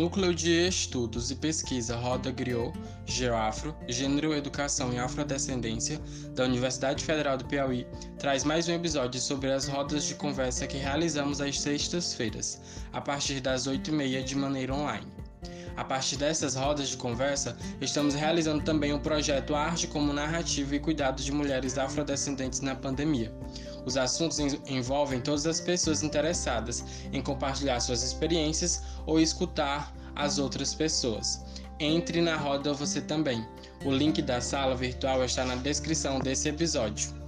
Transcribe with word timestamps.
Núcleo 0.00 0.34
de 0.34 0.66
Estudos 0.66 1.30
e 1.30 1.36
Pesquisa 1.36 1.94
Roda 1.94 2.30
Griot, 2.30 2.72
Geoafro, 3.04 3.76
Gênero, 3.86 4.32
Educação 4.32 4.94
e 4.94 4.98
Afrodescendência, 4.98 6.00
da 6.34 6.44
Universidade 6.44 7.04
Federal 7.04 7.36
do 7.36 7.44
Piauí, 7.44 7.86
traz 8.18 8.42
mais 8.42 8.66
um 8.66 8.72
episódio 8.72 9.20
sobre 9.20 9.52
as 9.52 9.68
rodas 9.68 10.04
de 10.04 10.14
conversa 10.14 10.66
que 10.66 10.78
realizamos 10.78 11.42
às 11.42 11.60
sextas-feiras, 11.60 12.62
a 12.94 13.00
partir 13.02 13.42
das 13.42 13.68
8h30 13.68 14.24
de 14.24 14.36
maneira 14.36 14.74
online. 14.74 15.06
A 15.76 15.84
partir 15.84 16.16
dessas 16.16 16.54
rodas 16.54 16.88
de 16.88 16.96
conversa, 16.96 17.56
estamos 17.80 18.14
realizando 18.14 18.62
também 18.62 18.92
o 18.92 19.00
projeto 19.00 19.54
Arte 19.54 19.86
como 19.86 20.12
Narrativa 20.12 20.76
e 20.76 20.80
Cuidado 20.80 21.22
de 21.22 21.32
Mulheres 21.32 21.78
Afrodescendentes 21.78 22.60
na 22.60 22.74
Pandemia. 22.74 23.32
Os 23.86 23.96
assuntos 23.96 24.38
envolvem 24.66 25.20
todas 25.20 25.46
as 25.46 25.60
pessoas 25.60 26.02
interessadas 26.02 26.84
em 27.12 27.22
compartilhar 27.22 27.80
suas 27.80 28.02
experiências 28.02 28.82
ou 29.06 29.18
escutar 29.20 29.94
as 30.14 30.38
outras 30.38 30.74
pessoas. 30.74 31.44
Entre 31.78 32.20
na 32.20 32.36
roda 32.36 32.74
você 32.74 33.00
também. 33.00 33.46
O 33.84 33.90
link 33.90 34.20
da 34.20 34.40
sala 34.40 34.74
virtual 34.76 35.24
está 35.24 35.44
na 35.44 35.54
descrição 35.54 36.18
desse 36.18 36.48
episódio. 36.48 37.19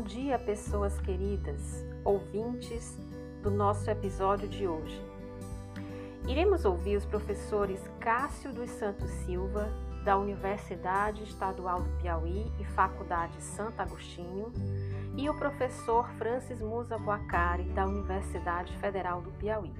Bom 0.00 0.06
dia, 0.06 0.38
pessoas 0.38 0.98
queridas, 0.98 1.84
ouvintes 2.02 2.98
do 3.42 3.50
nosso 3.50 3.90
episódio 3.90 4.48
de 4.48 4.66
hoje. 4.66 4.98
Iremos 6.26 6.64
ouvir 6.64 6.96
os 6.96 7.04
professores 7.04 7.78
Cássio 8.00 8.50
dos 8.50 8.70
Santos 8.70 9.10
Silva, 9.26 9.68
da 10.02 10.16
Universidade 10.16 11.22
Estadual 11.24 11.82
do 11.82 11.90
Piauí 11.98 12.50
e 12.58 12.64
Faculdade 12.64 13.42
Santo 13.42 13.78
Agostinho, 13.78 14.50
e 15.18 15.28
o 15.28 15.34
professor 15.34 16.08
Francis 16.12 16.62
Musa 16.62 16.96
Boacari, 16.96 17.64
da 17.64 17.84
Universidade 17.84 18.74
Federal 18.78 19.20
do 19.20 19.30
Piauí. 19.32 19.74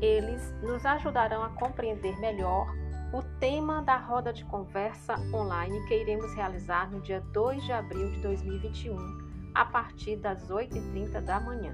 Eles 0.00 0.50
nos 0.62 0.86
ajudarão 0.86 1.42
a 1.42 1.50
compreender 1.50 2.18
melhor 2.18 2.74
o 3.12 3.22
tema 3.38 3.82
da 3.82 3.98
roda 3.98 4.32
de 4.32 4.46
conversa 4.46 5.14
online 5.30 5.86
que 5.88 5.94
iremos 5.94 6.32
realizar 6.32 6.90
no 6.90 7.02
dia 7.02 7.20
2 7.34 7.62
de 7.66 7.72
abril 7.72 8.10
de 8.12 8.22
2021, 8.22 9.31
a 9.54 9.64
partir 9.64 10.16
das 10.16 10.50
8h30 10.50 11.20
da 11.20 11.40
manhã. 11.40 11.72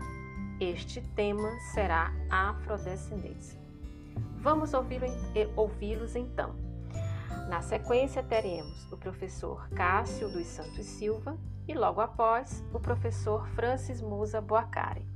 Este 0.60 1.00
tema 1.00 1.50
será 1.72 2.12
afrodescendência. 2.28 3.58
Vamos 4.40 4.72
ouvi-los 4.74 6.16
então. 6.16 6.54
Na 7.48 7.62
sequência, 7.62 8.22
teremos 8.22 8.90
o 8.92 8.96
professor 8.96 9.68
Cássio 9.70 10.28
dos 10.28 10.46
Santos 10.46 10.84
Silva 10.84 11.36
e, 11.66 11.74
logo 11.74 12.00
após, 12.00 12.64
o 12.72 12.80
professor 12.80 13.46
Francis 13.48 14.00
Musa 14.00 14.40
Boacari. 14.40 15.06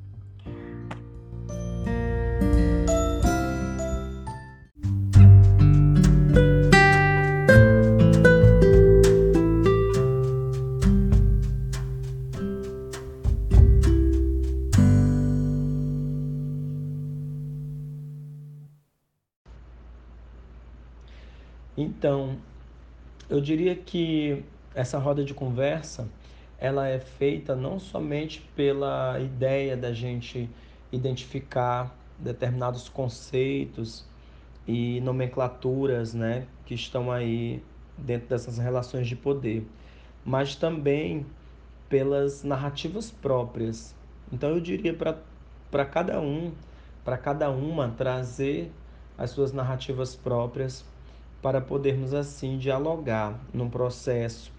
Então, 22.03 22.36
eu 23.31 23.41
diria 23.41 23.77
que 23.77 24.45
essa 24.75 24.98
roda 24.98 25.25
de 25.25 25.33
conversa, 25.33 26.09
ela 26.59 26.88
é 26.88 26.99
feita 26.99 27.54
não 27.54 27.78
somente 27.78 28.41
pela 28.56 29.21
ideia 29.21 29.76
da 29.76 29.93
gente 29.93 30.50
identificar 30.91 31.97
determinados 32.19 32.88
conceitos 32.88 34.04
e 34.66 35.00
nomenclaturas, 35.03 36.12
né, 36.12 36.49
que 36.66 36.75
estão 36.75 37.09
aí 37.09 37.62
dentro 37.97 38.31
dessas 38.31 38.59
relações 38.59 39.06
de 39.06 39.15
poder, 39.15 39.65
mas 40.25 40.56
também 40.56 41.25
pelas 41.88 42.43
narrativas 42.43 43.12
próprias. 43.12 43.94
Então 44.32 44.50
eu 44.50 44.60
diria 44.60 44.93
para 45.71 45.84
cada 45.84 46.21
um, 46.21 46.50
para 47.05 47.16
cada 47.16 47.49
uma 47.49 47.91
trazer 47.91 48.72
as 49.16 49.31
suas 49.31 49.53
narrativas 49.53 50.16
próprias 50.16 50.84
para 51.42 51.60
podermos 51.60 52.14
assim 52.14 52.56
dialogar 52.56 53.38
num 53.53 53.69
processo 53.69 54.53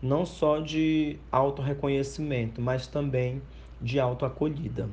não 0.00 0.24
só 0.24 0.60
de 0.60 1.18
autorreconhecimento, 1.30 2.60
mas 2.60 2.86
também 2.86 3.42
de 3.80 3.98
autoacolhida. 3.98 4.88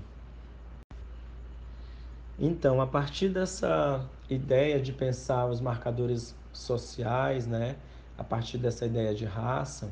Então, 2.37 2.81
a 2.81 2.87
partir 2.87 3.29
dessa 3.29 4.05
ideia 4.29 4.79
de 4.79 4.91
pensar 4.91 5.45
os 5.45 5.61
marcadores 5.61 6.35
sociais, 6.51 7.47
né, 7.47 7.75
a 8.17 8.23
partir 8.23 8.57
dessa 8.57 8.85
ideia 8.85 9.13
de 9.13 9.25
raça, 9.25 9.91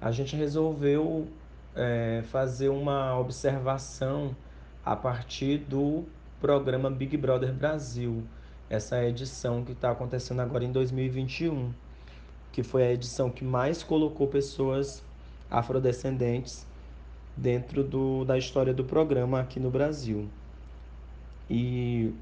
a 0.00 0.10
gente 0.10 0.36
resolveu 0.36 1.28
é, 1.74 2.22
fazer 2.26 2.68
uma 2.68 3.18
observação 3.18 4.36
a 4.84 4.94
partir 4.94 5.58
do 5.58 6.04
programa 6.40 6.90
Big 6.90 7.16
Brother 7.16 7.52
Brasil, 7.52 8.22
essa 8.68 9.02
edição 9.04 9.64
que 9.64 9.72
está 9.72 9.90
acontecendo 9.90 10.40
agora 10.40 10.64
em 10.64 10.72
2021, 10.72 11.72
que 12.52 12.62
foi 12.62 12.82
a 12.82 12.92
edição 12.92 13.30
que 13.30 13.44
mais 13.44 13.82
colocou 13.82 14.26
pessoas 14.26 15.02
afrodescendentes 15.50 16.66
dentro 17.36 17.84
do, 17.84 18.24
da 18.24 18.36
história 18.36 18.72
do 18.72 18.84
programa 18.84 19.40
aqui 19.40 19.60
no 19.60 19.70
Brasil. 19.70 20.28
E 21.48 22.12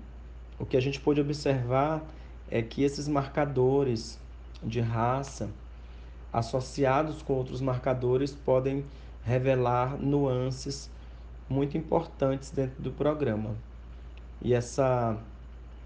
o 0.59 0.66
que 0.66 0.77
a 0.77 0.81
gente 0.81 1.00
pôde 1.00 1.21
observar 1.21 2.04
é 2.50 2.60
que 2.60 2.83
esses 2.83 3.09
marcadores 3.09 4.21
de 4.62 4.81
raça, 4.81 5.49
associados 6.33 7.22
com 7.22 7.33
outros 7.34 7.60
marcadores, 7.60 8.34
podem 8.34 8.84
revelar 9.25 9.97
nuances 9.97 10.91
muito 11.49 11.78
importantes 11.78 12.50
dentro 12.50 12.83
do 12.83 12.91
programa. 12.91 13.56
E 14.43 14.53
essa 14.53 15.19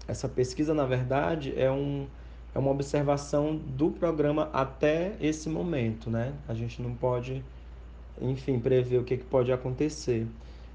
essa 0.09 0.27
pesquisa, 0.27 0.73
na 0.73 0.85
verdade, 0.85 1.53
é, 1.55 1.71
um, 1.71 2.07
é 2.53 2.59
uma 2.59 2.71
observação 2.71 3.55
do 3.55 3.91
programa 3.91 4.49
até 4.51 5.15
esse 5.21 5.47
momento, 5.47 6.09
né? 6.09 6.33
A 6.47 6.53
gente 6.53 6.81
não 6.81 6.95
pode, 6.95 7.43
enfim, 8.19 8.59
prever 8.59 8.97
o 8.97 9.03
que, 9.03 9.17
que 9.17 9.23
pode 9.23 9.51
acontecer, 9.51 10.25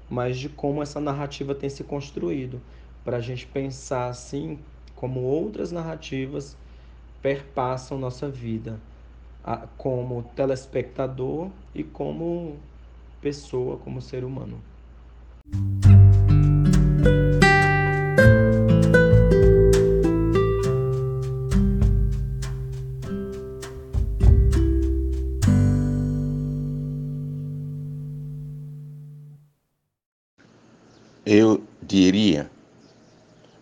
mas 0.09 0.37
de 0.37 0.47
como 0.47 0.81
essa 0.81 1.01
narrativa 1.01 1.53
tem 1.53 1.69
se 1.69 1.83
construído, 1.83 2.61
para 3.03 3.17
a 3.17 3.21
gente 3.21 3.45
pensar 3.45 4.07
assim 4.07 4.57
como 4.95 5.19
outras 5.19 5.71
narrativas 5.71 6.57
perpassam 7.21 7.97
nossa 7.99 8.29
vida, 8.29 8.79
como 9.77 10.23
telespectador 10.35 11.49
e 11.73 11.83
como 11.83 12.55
pessoa, 13.21 13.77
como 13.77 14.01
ser 14.01 14.23
humano. 14.23 14.61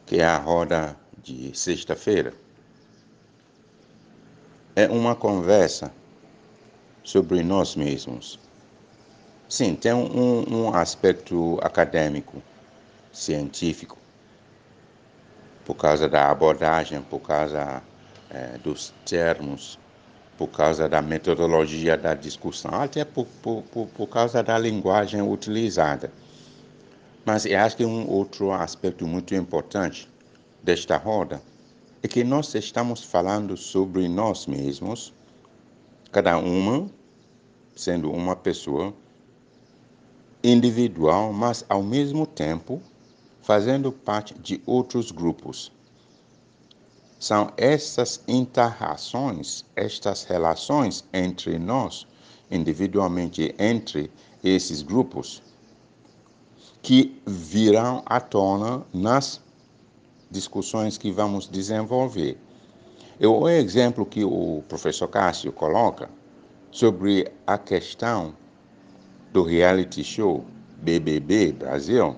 Que 0.05 0.21
a 0.21 0.37
roda 0.37 0.95
de 1.21 1.57
sexta-feira 1.57 2.33
é 4.75 4.87
uma 4.87 5.15
conversa 5.15 5.91
sobre 7.03 7.43
nós 7.43 7.75
mesmos. 7.75 8.39
Sim, 9.47 9.75
tem 9.75 9.93
um, 9.93 10.43
um 10.51 10.73
aspecto 10.73 11.59
acadêmico, 11.61 12.41
científico, 13.11 13.97
por 15.63 15.75
causa 15.75 16.09
da 16.09 16.29
abordagem, 16.29 17.01
por 17.03 17.19
causa 17.19 17.81
é, 18.29 18.57
dos 18.57 18.93
termos, 19.05 19.79
por 20.37 20.47
causa 20.47 20.89
da 20.89 21.01
metodologia 21.01 21.95
da 21.95 22.13
discussão, 22.13 22.73
até 22.73 23.05
por, 23.05 23.27
por, 23.41 23.61
por, 23.63 23.87
por 23.87 24.07
causa 24.07 24.41
da 24.41 24.57
linguagem 24.57 25.21
utilizada. 25.21 26.11
Mas 27.25 27.45
eu 27.45 27.57
acho 27.59 27.77
que 27.77 27.85
um 27.85 28.09
outro 28.09 28.51
aspecto 28.51 29.07
muito 29.07 29.33
importante 29.33 30.09
desta 30.61 30.97
roda 30.97 31.41
é 32.01 32.07
que 32.07 32.23
nós 32.23 32.53
estamos 32.53 33.01
falando 33.01 33.55
sobre 33.55 34.09
nós 34.09 34.45
mesmos, 34.45 35.13
cada 36.11 36.37
uma 36.37 36.89
sendo 37.75 38.11
uma 38.11 38.35
pessoa 38.35 38.93
individual, 40.43 41.31
mas 41.31 41.65
ao 41.69 41.81
mesmo 41.81 42.27
tempo 42.27 42.81
fazendo 43.41 43.91
parte 43.91 44.33
de 44.33 44.61
outros 44.65 45.09
grupos. 45.09 45.71
São 47.19 47.53
essas 47.55 48.21
interações, 48.27 49.63
estas 49.77 50.25
relações 50.25 51.05
entre 51.13 51.57
nós, 51.57 52.05
individualmente 52.51 53.55
entre 53.57 54.11
esses 54.43 54.81
grupos, 54.81 55.41
que 56.83 57.17
virão 57.25 58.03
à 58.05 58.19
tona 58.19 58.83
nas 58.93 59.41
discussões 60.29 60.97
que 60.97 61.11
vamos 61.11 61.47
desenvolver. 61.47 62.37
Eu, 63.17 63.39
o 63.39 63.49
exemplo 63.49 64.05
que 64.05 64.23
o 64.25 64.61
professor 64.67 65.07
Cássio 65.07 65.53
coloca 65.53 66.09
sobre 66.69 67.31
a 67.47 67.57
questão 67.57 68.35
do 69.31 69.43
reality 69.43 70.03
show 70.03 70.43
BBB 70.81 71.53
Brasil 71.53 72.17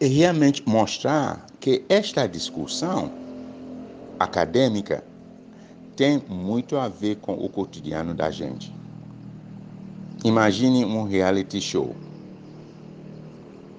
é 0.00 0.06
realmente 0.06 0.68
mostrar 0.68 1.46
que 1.60 1.84
esta 1.88 2.26
discussão 2.26 3.12
acadêmica 4.18 5.04
tem 5.94 6.18
muito 6.28 6.76
a 6.76 6.88
ver 6.88 7.16
com 7.16 7.34
o 7.34 7.48
cotidiano 7.48 8.12
da 8.12 8.30
gente. 8.30 8.75
Imagine 10.26 10.84
um 10.84 11.04
reality 11.04 11.60
show. 11.60 11.94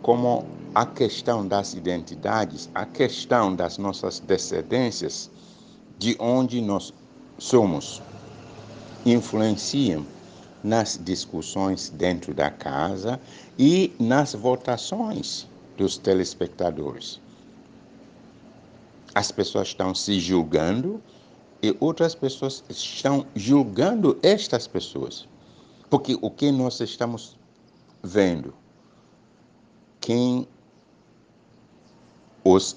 Como 0.01 0.45
a 0.73 0.85
questão 0.85 1.45
das 1.45 1.73
identidades, 1.73 2.69
a 2.73 2.85
questão 2.85 3.53
das 3.53 3.77
nossas 3.77 4.21
descendências, 4.21 5.29
de 5.99 6.15
onde 6.17 6.61
nós 6.61 6.93
somos, 7.37 8.01
influenciam 9.05 10.05
nas 10.63 10.97
discussões 11.03 11.89
dentro 11.89 12.33
da 12.33 12.49
casa 12.49 13.19
e 13.59 13.91
nas 13.99 14.33
votações 14.33 15.45
dos 15.75 15.97
telespectadores. 15.97 17.19
As 19.13 19.33
pessoas 19.33 19.67
estão 19.67 19.93
se 19.93 20.17
julgando 20.17 21.01
e 21.61 21.75
outras 21.81 22.15
pessoas 22.15 22.63
estão 22.69 23.25
julgando 23.35 24.17
estas 24.23 24.65
pessoas. 24.65 25.27
Porque 25.89 26.17
o 26.21 26.29
que 26.29 26.51
nós 26.51 26.79
estamos 26.79 27.37
vendo, 28.03 28.53
quem 30.01 30.47
os 32.43 32.75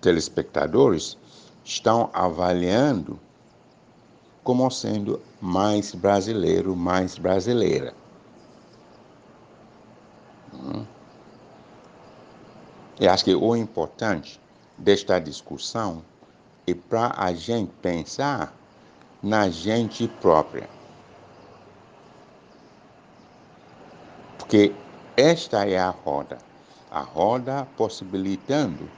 telespectadores 0.00 1.16
estão 1.64 2.10
avaliando 2.12 3.18
como 4.42 4.70
sendo 4.70 5.20
mais 5.42 5.94
brasileiro, 5.94 6.74
mais 6.74 7.18
brasileira. 7.18 7.92
Hum. 10.54 10.86
Eu 12.98 13.10
acho 13.10 13.24
que 13.24 13.34
o 13.34 13.54
importante 13.54 14.40
desta 14.78 15.18
discussão 15.18 16.02
é 16.66 16.72
para 16.72 17.12
a 17.16 17.34
gente 17.34 17.70
pensar 17.82 18.54
na 19.22 19.50
gente 19.50 20.08
própria. 20.20 20.77
Porque 24.48 24.72
esta 25.14 25.68
é 25.68 25.76
a 25.76 25.90
roda. 25.90 26.38
A 26.90 27.02
roda 27.02 27.68
possibilitando 27.76 28.88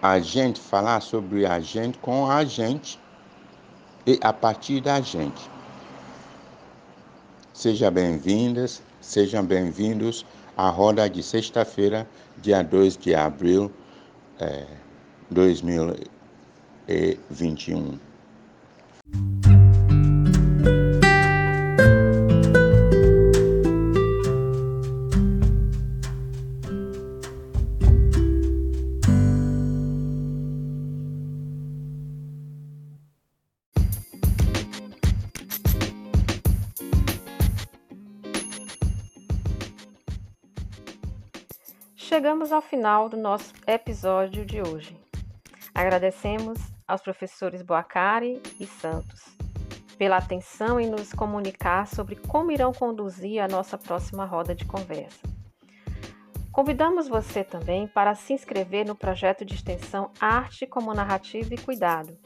a 0.00 0.18
gente 0.18 0.58
falar 0.58 1.02
sobre 1.02 1.44
a 1.44 1.60
gente 1.60 1.98
com 1.98 2.24
a 2.24 2.42
gente 2.42 2.98
e 4.06 4.18
a 4.22 4.32
partir 4.32 4.80
da 4.80 4.98
gente. 5.02 5.50
Sejam 7.52 7.92
bem-vindas, 7.92 8.82
sejam 8.98 9.44
bem-vindos 9.44 10.24
à 10.56 10.70
roda 10.70 11.06
de 11.10 11.22
sexta-feira, 11.22 12.08
dia 12.38 12.62
2 12.62 12.96
de 12.96 13.14
abril 13.14 13.70
de 14.38 14.44
é, 14.46 14.66
2021. 15.30 17.98
Chegamos 42.10 42.50
ao 42.50 42.60
final 42.60 43.08
do 43.08 43.16
nosso 43.16 43.54
episódio 43.68 44.44
de 44.44 44.60
hoje. 44.60 44.98
Agradecemos 45.72 46.58
aos 46.84 47.00
professores 47.00 47.62
Boacari 47.62 48.42
e 48.58 48.66
Santos 48.66 49.26
pela 49.96 50.16
atenção 50.16 50.80
em 50.80 50.90
nos 50.90 51.12
comunicar 51.12 51.86
sobre 51.86 52.16
como 52.16 52.50
irão 52.50 52.72
conduzir 52.72 53.40
a 53.40 53.46
nossa 53.46 53.78
próxima 53.78 54.24
roda 54.24 54.56
de 54.56 54.64
conversa. 54.64 55.20
Convidamos 56.50 57.06
você 57.06 57.44
também 57.44 57.86
para 57.86 58.16
se 58.16 58.32
inscrever 58.32 58.84
no 58.84 58.96
projeto 58.96 59.44
de 59.44 59.54
extensão 59.54 60.10
Arte 60.18 60.66
como 60.66 60.92
Narrativa 60.92 61.54
e 61.54 61.58
Cuidado 61.58 62.18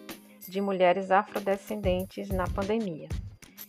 de 0.49 0.63
Mulheres 0.63 1.11
Afrodescendentes 1.11 2.31
na 2.31 2.45
Pandemia, 2.45 3.11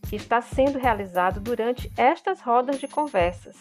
que 0.07 0.15
está 0.15 0.41
sendo 0.41 0.79
realizado 0.79 1.41
durante 1.41 1.91
estas 1.97 2.39
rodas 2.39 2.79
de 2.79 2.87
conversas. 2.87 3.57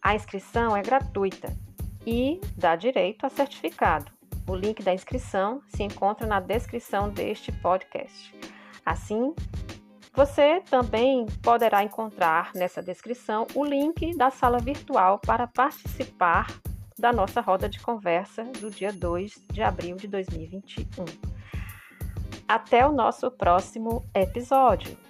A 0.00 0.14
inscrição 0.14 0.76
é 0.76 0.82
gratuita 0.82 1.63
e 2.06 2.40
dá 2.56 2.76
direito 2.76 3.24
a 3.24 3.28
certificado. 3.28 4.12
O 4.46 4.54
link 4.54 4.82
da 4.82 4.92
inscrição 4.92 5.62
se 5.68 5.82
encontra 5.82 6.26
na 6.26 6.40
descrição 6.40 7.08
deste 7.08 7.50
podcast. 7.50 8.34
Assim, 8.84 9.34
você 10.12 10.60
também 10.70 11.26
poderá 11.42 11.82
encontrar 11.82 12.52
nessa 12.54 12.82
descrição 12.82 13.46
o 13.54 13.64
link 13.64 14.16
da 14.16 14.30
sala 14.30 14.58
virtual 14.58 15.18
para 15.18 15.46
participar 15.46 16.46
da 16.98 17.12
nossa 17.12 17.40
roda 17.40 17.68
de 17.68 17.80
conversa 17.80 18.44
do 18.44 18.70
dia 18.70 18.92
2 18.92 19.42
de 19.52 19.62
abril 19.62 19.96
de 19.96 20.06
2021. 20.06 21.04
Até 22.46 22.86
o 22.86 22.92
nosso 22.92 23.30
próximo 23.30 24.06
episódio! 24.14 25.03